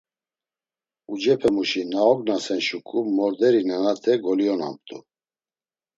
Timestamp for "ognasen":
2.11-2.61